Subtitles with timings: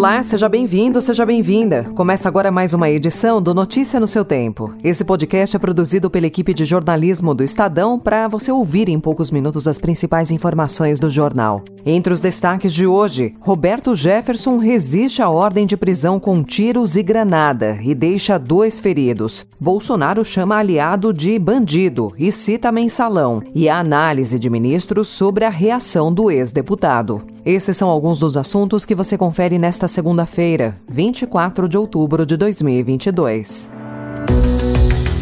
[0.00, 1.84] Olá, seja bem-vindo, seja bem-vinda.
[1.94, 4.72] Começa agora mais uma edição do Notícia no seu Tempo.
[4.82, 9.30] Esse podcast é produzido pela equipe de jornalismo do Estadão para você ouvir em poucos
[9.30, 11.62] minutos as principais informações do jornal.
[11.84, 17.02] Entre os destaques de hoje, Roberto Jefferson resiste à ordem de prisão com tiros e
[17.02, 19.46] granada e deixa dois feridos.
[19.60, 25.50] Bolsonaro chama aliado de bandido e cita mensalão e a análise de ministros sobre a
[25.50, 27.22] reação do ex-deputado.
[27.44, 33.70] Esses são alguns dos assuntos que você confere nesta segunda-feira, 24 de outubro de 2022.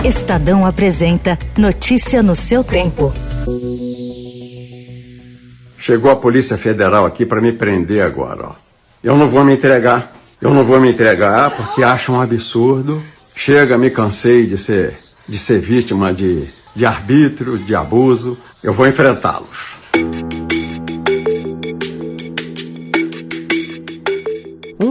[0.04, 3.12] Estadão apresenta Notícia no seu tempo.
[5.78, 8.48] Chegou a Polícia Federal aqui para me prender agora.
[8.48, 8.52] Ó.
[9.02, 10.12] Eu não vou me entregar.
[10.40, 13.00] Eu não vou me entregar porque acho um absurdo.
[13.34, 14.98] Chega, me cansei de ser,
[15.28, 18.36] de ser vítima de, de arbítrio, de abuso.
[18.62, 19.77] Eu vou enfrentá-los.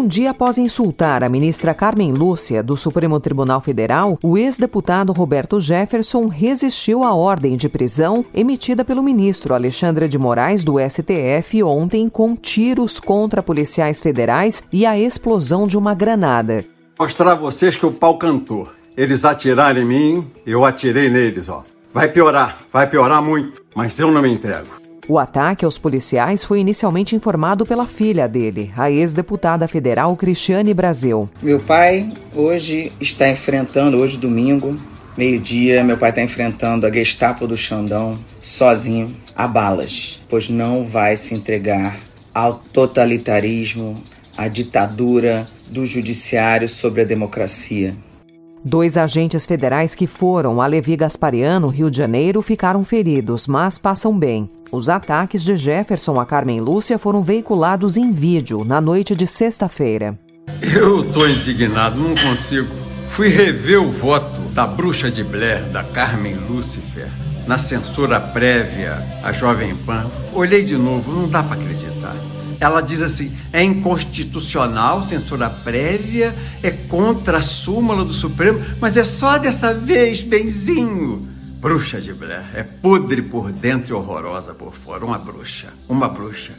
[0.07, 5.59] Um dia após insultar a ministra Carmen Lúcia, do Supremo Tribunal Federal, o ex-deputado Roberto
[5.59, 12.07] Jefferson resistiu à ordem de prisão emitida pelo ministro Alexandre de Moraes, do STF, ontem
[12.07, 16.63] com tiros contra policiais federais e a explosão de uma granada.
[16.97, 18.65] Mostrar a vocês que o pau cantou.
[18.95, 21.65] Eles atiraram em mim, eu atirei neles, ó.
[21.93, 24.86] Vai piorar, vai piorar muito, mas eu não me entrego.
[25.09, 31.29] O ataque aos policiais foi inicialmente informado pela filha dele, a ex-deputada federal Cristiane Brasil.
[31.41, 34.75] Meu pai hoje está enfrentando, hoje domingo,
[35.15, 41.15] meio-dia, meu pai está enfrentando a Gestapo do Xandão sozinho, a balas, pois não vai
[41.15, 41.97] se entregar
[42.33, 44.01] ao totalitarismo,
[44.37, 47.95] à ditadura do judiciário sobre a democracia.
[48.69, 54.19] Dois agentes federais que foram a Levi Gaspariano, Rio de Janeiro, ficaram feridos, mas passam
[54.19, 54.51] bem.
[54.73, 60.19] Os ataques de Jefferson a Carmen Lúcia foram veiculados em vídeo na noite de sexta-feira.
[60.61, 62.67] Eu tô indignado, não consigo.
[63.07, 67.07] Fui rever o voto da bruxa de Blair, da Carmen Lúcifer,
[67.47, 70.05] na censura prévia à Jovem Pan.
[70.33, 72.17] Olhei de novo, não dá para acreditar.
[72.59, 79.03] Ela diz assim: é inconstitucional, censura prévia, é contra a súmula do Supremo, mas é
[79.03, 81.27] só dessa vez, benzinho.
[81.59, 85.03] Bruxa de Blair, é podre por dentro e horrorosa por fora.
[85.03, 86.53] Uma bruxa, uma bruxa.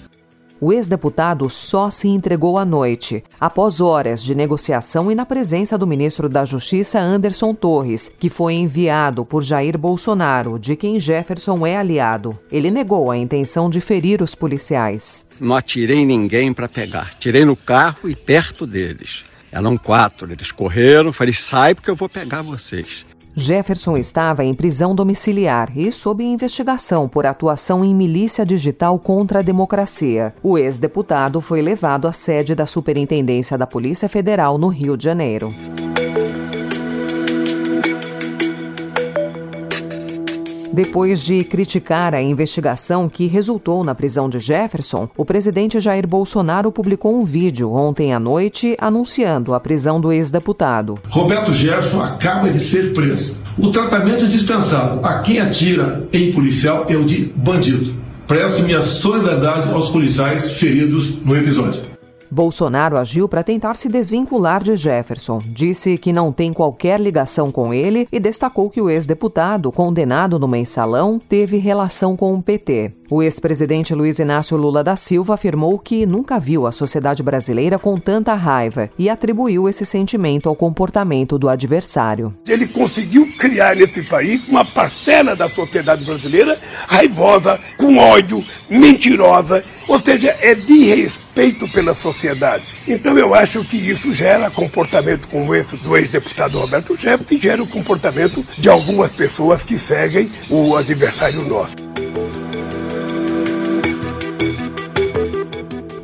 [0.61, 5.87] O ex-deputado só se entregou à noite, após horas de negociação e na presença do
[5.87, 11.77] ministro da Justiça Anderson Torres, que foi enviado por Jair Bolsonaro, de quem Jefferson é
[11.77, 12.37] aliado.
[12.51, 15.25] Ele negou a intenção de ferir os policiais.
[15.39, 19.25] Não atirei ninguém para pegar, tirei no carro e perto deles.
[19.53, 23.07] Eram quatro, eles correram, falei, sai porque eu vou pegar vocês.
[23.39, 29.43] Jefferson estava em prisão domiciliar e sob investigação por atuação em milícia digital contra a
[29.43, 30.35] democracia.
[30.43, 35.55] O ex-deputado foi levado à sede da Superintendência da Polícia Federal no Rio de Janeiro.
[40.79, 46.71] Depois de criticar a investigação que resultou na prisão de Jefferson, o presidente Jair Bolsonaro
[46.71, 50.95] publicou um vídeo ontem à noite anunciando a prisão do ex-deputado.
[51.09, 53.37] Roberto Jefferson acaba de ser preso.
[53.59, 57.97] O tratamento dispensado a quem atira em policial é o de bandido.
[58.29, 61.98] Presto minha solidariedade aos policiais feridos no episódio.
[62.31, 65.41] Bolsonaro agiu para tentar se desvincular de Jefferson.
[65.47, 70.49] Disse que não tem qualquer ligação com ele e destacou que o ex-deputado, condenado no
[70.49, 72.98] mensalão, teve relação com o PT.
[73.11, 77.99] O ex-presidente Luiz Inácio Lula da Silva afirmou que nunca viu a sociedade brasileira com
[77.99, 82.37] tanta raiva e atribuiu esse sentimento ao comportamento do adversário.
[82.47, 89.99] Ele conseguiu criar nesse país uma parcela da sociedade brasileira raivosa, com ódio, mentirosa, ou
[89.99, 92.65] seja, é de respeito pela sociedade.
[92.87, 97.63] Então eu acho que isso gera comportamento como esse do ex-deputado Roberto Jefferson e gera
[97.63, 101.88] o comportamento de algumas pessoas que seguem o adversário nosso.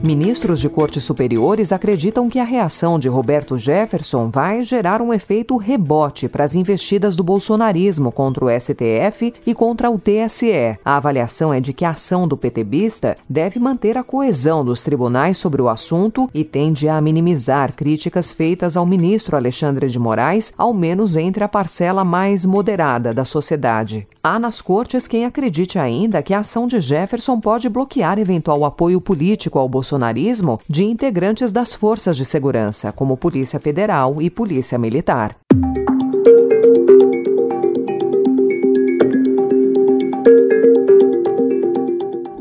[0.05, 5.57] Ministros de cortes superiores acreditam que a reação de Roberto Jefferson vai gerar um efeito
[5.57, 10.79] rebote para as investidas do bolsonarismo contra o STF e contra o TSE.
[10.85, 15.39] A avaliação é de que a ação do PTBista deve manter a coesão dos tribunais
[15.39, 20.75] sobre o assunto e tende a minimizar críticas feitas ao ministro Alexandre de Moraes, ao
[20.75, 24.07] menos entre a parcela mais moderada da sociedade.
[24.23, 29.01] Há nas cortes quem acredite ainda que a ação de Jefferson pode bloquear eventual apoio
[29.01, 34.79] político ao Bolsonaro bolsonarismo de integrantes das forças de segurança, como Polícia Federal e Polícia
[34.79, 35.37] Militar.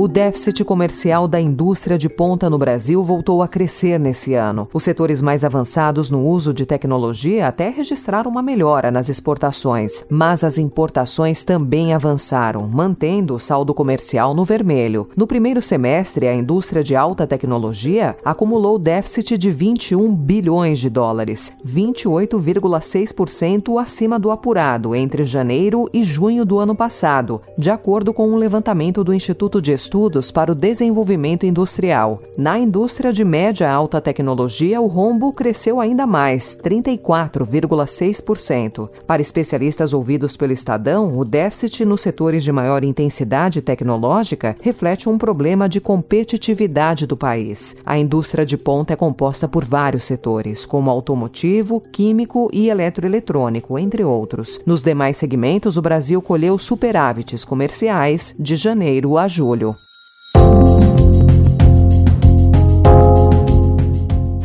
[0.03, 4.67] O déficit comercial da indústria de ponta no Brasil voltou a crescer nesse ano.
[4.73, 10.43] Os setores mais avançados no uso de tecnologia até registraram uma melhora nas exportações, mas
[10.43, 15.07] as importações também avançaram, mantendo o saldo comercial no vermelho.
[15.15, 21.53] No primeiro semestre, a indústria de alta tecnologia acumulou déficit de 21 bilhões de dólares,
[21.65, 28.35] 28,6% acima do apurado entre janeiro e junho do ano passado, de acordo com um
[28.35, 32.19] levantamento do Instituto de Estudos estudos para o desenvolvimento industrial.
[32.35, 38.89] Na indústria de média alta tecnologia, o rombo cresceu ainda mais, 34,6%.
[39.05, 45.15] Para especialistas ouvidos pelo Estadão, o déficit nos setores de maior intensidade tecnológica reflete um
[45.15, 47.75] problema de competitividade do país.
[47.85, 54.03] A indústria de ponta é composta por vários setores, como automotivo, químico e eletroeletrônico, entre
[54.03, 54.59] outros.
[54.65, 59.75] Nos demais segmentos, o Brasil colheu superávites comerciais de janeiro a julho.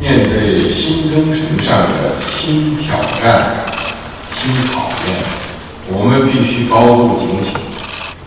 [0.09, 3.63] 面对新征程上的新挑战、
[4.31, 5.15] 新考验，
[5.87, 7.53] 我们必须高度警醒，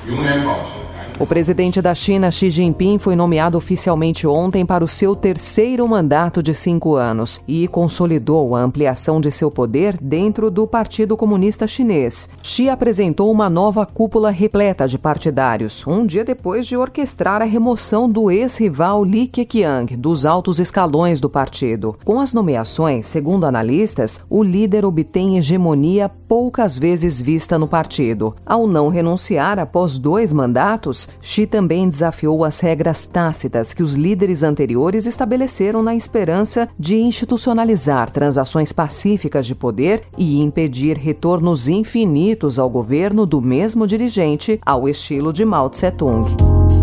[0.08, 0.81] 永远保持。
[1.18, 6.54] O presidente da China, Xi Jinping, foi nomeado oficialmente ontem para o seu terceiro mandato de
[6.54, 12.28] cinco anos e consolidou a ampliação de seu poder dentro do Partido Comunista Chinês.
[12.42, 18.10] Xi apresentou uma nova cúpula repleta de partidários, um dia depois de orquestrar a remoção
[18.10, 21.96] do ex-rival Li Keqiang dos altos escalões do partido.
[22.04, 28.34] Com as nomeações, segundo analistas, o líder obtém hegemonia poucas vezes vista no partido.
[28.44, 34.42] Ao não renunciar após dois mandatos, Xi também desafiou as regras tácitas que os líderes
[34.42, 42.68] anteriores estabeleceram na esperança de institucionalizar transações pacíficas de poder e impedir retornos infinitos ao
[42.68, 46.81] governo do mesmo dirigente, ao estilo de Mao Tse-tung.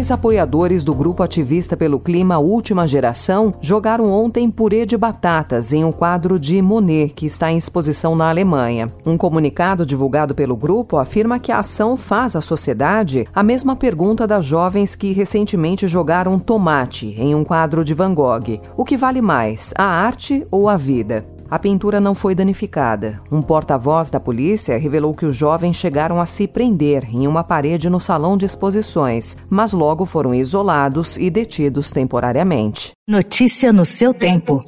[0.00, 5.84] Dois apoiadores do grupo ativista pelo clima Última Geração jogaram ontem purê de batatas em
[5.84, 8.90] um quadro de Monet que está em exposição na Alemanha.
[9.04, 14.26] Um comunicado divulgado pelo grupo afirma que a ação faz à sociedade a mesma pergunta
[14.26, 19.20] das jovens que recentemente jogaram tomate em um quadro de Van Gogh: o que vale
[19.20, 21.26] mais, a arte ou a vida?
[21.50, 23.20] A pintura não foi danificada.
[23.30, 27.90] Um porta-voz da polícia revelou que os jovens chegaram a se prender em uma parede
[27.90, 32.92] no salão de exposições, mas logo foram isolados e detidos temporariamente.
[33.08, 34.64] Notícia no seu tempo.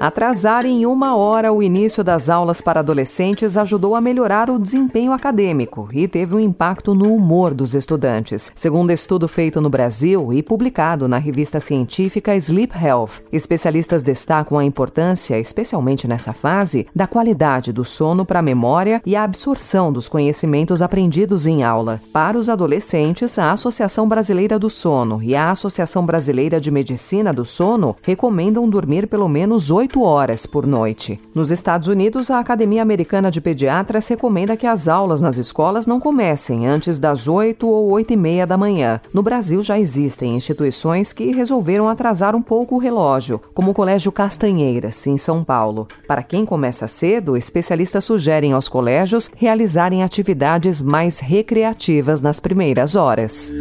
[0.00, 5.12] Atrasar em uma hora o início das aulas para adolescentes ajudou a melhorar o desempenho
[5.12, 8.52] acadêmico e teve um impacto no humor dos estudantes.
[8.54, 14.64] Segundo estudo feito no Brasil e publicado na revista científica Sleep Health, especialistas destacam a
[14.64, 20.08] importância, especialmente nessa fase, da qualidade do sono para a memória e a absorção dos
[20.08, 22.00] conhecimentos aprendidos em aula.
[22.12, 27.44] Para os adolescentes, a Associação Brasileira do Sono e a Associação Brasileira de Medicina do
[27.44, 31.18] Sono recomendam dormir pelo menos 8 8 horas por noite.
[31.34, 35.98] Nos Estados Unidos, a Academia Americana de Pediatras recomenda que as aulas nas escolas não
[35.98, 39.00] comecem antes das 8 ou 8 e meia da manhã.
[39.14, 44.12] No Brasil, já existem instituições que resolveram atrasar um pouco o relógio, como o Colégio
[44.12, 45.88] Castanheiras, em São Paulo.
[46.06, 53.54] Para quem começa cedo, especialistas sugerem aos colégios realizarem atividades mais recreativas nas primeiras horas.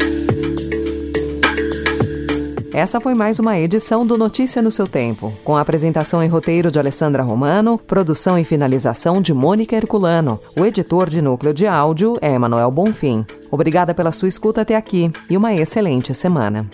[2.77, 6.69] Essa foi mais uma edição do Notícia no seu Tempo, com a apresentação e roteiro
[6.69, 10.39] de Alessandra Romano, produção e finalização de Mônica Herculano.
[10.55, 13.25] O editor de núcleo de áudio é Emanuel Bonfim.
[13.50, 16.69] Obrigada pela sua escuta até aqui e uma excelente semana.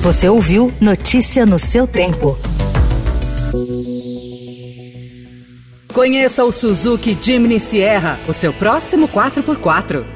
[0.00, 2.38] Você ouviu Notícia no seu Tempo.
[5.92, 10.15] Conheça o Suzuki Jimny Sierra, o seu próximo 4x4.